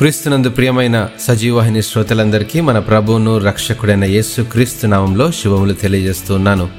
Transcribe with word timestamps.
క్రీస్తునందు 0.00 0.48
ప్రియమైన 0.48 1.08
సజీవవాహిని 1.20 1.82
శ్రోతలందరికీ 1.82 2.60
మన 2.60 2.78
ప్రభువును 2.78 3.38
రక్షకుడైన 3.38 4.04
యేసు 4.04 4.42
క్రీస్తు 4.42 4.86
నామంలో 4.86 5.30
శుభములు 5.30 5.72
తెలియజేస్తున్నాను 5.72 6.70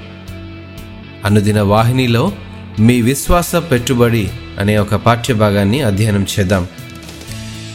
అనుదిన 1.26 1.62
వాహినిలో 1.62 2.32
మీ 2.80 3.02
విశ్వాస 3.02 3.56
పెట్టుబడి 3.56 4.30
అనే 4.60 4.78
ఒక 4.78 4.96
పాఠ్య 4.96 5.34
భాగాన్ని 5.34 5.82
అధ్యయనం 5.82 6.26
చేద్దాం. 6.40 6.68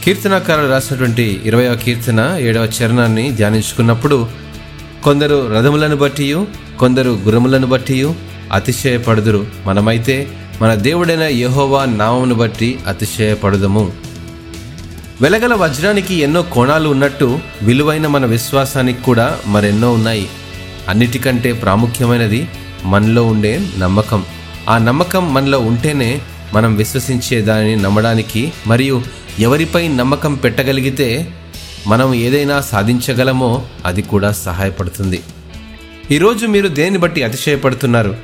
కీర్తనకారులు 0.03 0.69
రాసినటువంటి 0.69 1.41
ఇరవయవ 1.45 1.75
కీర్తన 1.75 2.37
ఏడవ 2.39 2.69
చరణాన్ని 2.83 3.31
ధ్యానించుకున్నప్పుడు 3.31 4.27
కొందరు 5.03 5.53
రథములను 5.53 5.95
బట్టియు 5.95 6.47
కొందరు 6.79 7.09
గురములను 7.09 7.67
బట్టియు 7.67 8.15
అతిశయపడుదురు. 8.53 9.45
మనమైతే 9.65 10.27
మన 10.61 10.75
దేవుడైన 10.75 11.23
యహోవా 11.23 11.85
నామమును 11.85 12.35
బట్టి 12.35 12.79
అతిశయపడుదము. 12.87 14.06
వెలగల 15.21 15.53
వజ్రానికి 15.53 16.15
ఎన్నో 16.15 16.41
కోణాలు 16.41 16.89
ఉన్నట్టు 16.89 17.39
విలువైన 17.61 18.07
మన 18.07 18.25
విశ్వాసానికి 18.25 19.03
కూడా 19.03 19.39
మరెన్నో 19.45 19.91
ఉన్నాయి. 19.91 20.27
అన్నిటికంటే 20.89 21.53
ప్రాముఖ్యమైనది 21.53 22.47
మనలో 22.83 23.23
ఉండే 23.25 23.67
నమ్మకం. 23.77 24.23
ఆ 24.69 24.77
నమ్మకం 24.77 25.33
మనలో 25.33 25.59
ఉంటేనే 25.59 26.21
మనం 26.53 26.75
విశ్వసించే 26.75 27.41
దానిని 27.41 27.83
నమ్మడానికి 27.83 28.53
మరియు 28.67 29.01
ఎవరిపై 29.39 29.87
నమ్మకం 29.87 30.35
పెట్టగలిగితే 30.35 31.33
మనం 31.87 32.13
ఏదైనా 32.13 32.61
సాధించగలమో 32.61 33.65
అది 33.85 34.01
కూడా 34.01 34.31
సహాయపడుతుంది. 34.31 35.23
ఈరోజు 36.11 36.45
మీరు 36.45 36.67
దేన్ని 36.67 36.99
బట్టి 36.99 37.23
అతిశయపడుతున్నారు? 37.23 38.15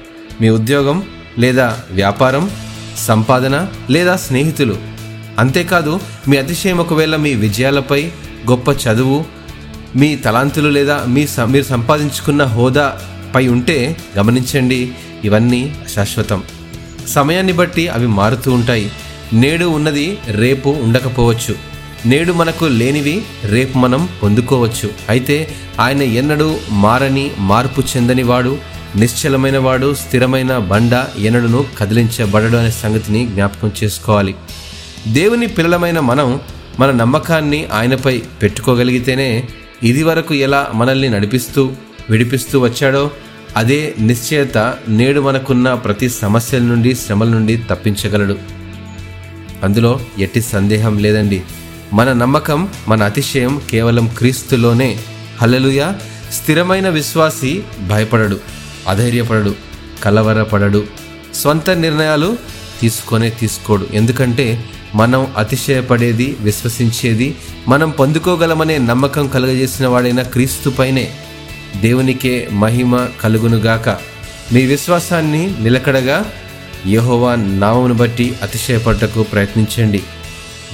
మీ 0.42 0.50
ఉద్యోగం 0.50 1.04
లేదా 1.40 1.80
వ్యాపారం 1.92 2.52
సంపాదన 2.98 3.68
లేదా 3.90 4.16
స్నేహితులు? 4.16 4.93
అంతేకాదు 5.40 6.00
మీ 6.28 6.38
అతిశయం 6.38 6.78
ఒకవేళ 6.78 7.16
మీ 7.16 7.34
విజయాలపై 7.34 8.12
గొప్ప 8.50 8.70
చదువు 8.70 9.26
మీ 9.96 10.16
తలాంతులు 10.16 10.70
లేదా 10.70 11.06
మీ 11.08 11.28
మీరు 11.46 11.64
సంపాదించుకున్న 11.64 12.44
హోదా 12.44 13.02
పై 13.36 13.48
ఉంటే 13.48 13.98
గమనించండి 14.18 14.92
ఇవన్నీ 15.24 15.76
శాశ్వతం. 15.96 16.44
సమయాన్ని 17.08 17.54
బట్టి 17.54 17.88
అవి 17.88 18.08
మారుతూ 18.08 18.52
ఉంటాయి. 18.52 18.92
నేడు 19.34 19.66
ఉన్నది 19.66 20.18
రేపు 20.28 20.70
ఉండకపోవచ్చు. 20.70 21.56
నేడు 22.06 22.34
మనకు 22.34 22.66
లేనివి 22.66 23.22
రేపు 23.44 23.78
మనం 23.78 24.10
పొందుకోవచ్చు. 24.24 24.90
అయితే 25.10 25.56
ఆయన 25.80 26.02
ఎన్నడూ 26.02 26.58
మారని 26.70 27.32
మార్పు 27.40 27.82
చెందని 27.82 28.24
వాడు 28.24 28.58
నిశ్చలమైన 28.96 29.58
వాడు 29.58 29.94
స్థిరమైన 29.94 30.58
బండ 30.58 31.06
ఎన్నడును 31.18 31.66
కదిలించబడడు 31.78 32.58
అనే 32.58 32.72
సంగతిని 32.72 33.28
జ్ఞాపకం 33.28 33.72
చేసుకోవాలి. 33.84 34.36
దేవుని 35.08 35.48
పిల్లలమైన 35.48 36.00
మనం 36.00 36.40
మన 36.80 36.92
నమ్మకాన్ని 36.92 37.66
ఆయనపై 37.66 38.22
పెట్టుకోగలిగితేనే 38.42 39.48
ఇది 39.84 40.04
వరకు 40.04 40.34
ఎలా 40.34 40.72
మనల్ని 40.74 41.10
నడిపిస్తూ 41.10 41.72
విడిపిస్తూ 42.10 42.60
వచ్చాడో 42.60 43.12
అదే 43.58 43.94
నిశ్చయత 44.00 44.74
నేడు 44.88 45.22
మనకున్న 45.22 45.74
ప్రతి 45.74 46.10
సమస్యల 46.10 46.62
నుండి 46.62 46.96
శ్రమల 46.96 47.28
నుండి 47.28 47.58
తప్పించగలడు. 47.58 48.38
అందులో 49.64 50.00
ఎట్టి 50.20 50.42
సందేహం 50.42 50.98
లేదండి. 50.98 51.42
మన 51.94 52.14
నమ్మకం 52.14 52.70
మన 52.88 53.04
అతిశయం 53.04 53.62
కేవలం 53.70 54.08
క్రీస్తులోనే. 54.08 55.00
హలలుయ 55.42 55.92
స్థిరమైన 56.32 56.90
విశ్వాసి 56.90 57.64
భయపడడు 57.90 58.40
అధైర్యపడడు 58.88 59.56
కలవరపడడు. 60.04 60.84
స్వంత 61.34 61.70
నిర్ణయాలు 61.70 62.38
తీసుకొనే 62.82 63.30
తీసుకోడు. 63.30 63.88
ఎందుకంటే 63.94 64.66
మనం 64.96 65.28
అతిశయపడేది 65.38 66.38
విశ్వసించేది 66.40 67.36
మనం 67.68 67.90
పొందుకోగలమనే 67.90 68.78
నమ్మకం 68.78 69.28
కలుగజేసిన 69.28 69.88
వాడైన 69.88 70.22
క్రీస్తుపైనే 70.22 71.12
దేవునికే 71.82 72.50
మహిమ 72.52 73.06
కలుగునుగాక 73.22 73.90
మీ 74.54 74.66
విశ్వాసాన్ని 74.66 75.56
నిలకడగా 75.60 76.26
యెహోవా 76.86 77.36
నామమును 77.36 77.94
బట్టి 77.94 78.36
అతిశయపడ్డకు 78.42 79.24
ప్రయత్నించండి. 79.24 80.04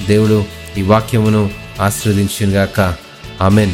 దేవుడు 0.08 0.44
ఈ 0.78 0.82
వాక్యమును 0.82 1.50
ఆశీర్వదించుగాక 1.80 2.94
ఆమెన్. 3.40 3.72